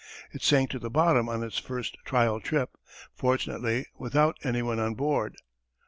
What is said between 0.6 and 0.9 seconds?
to the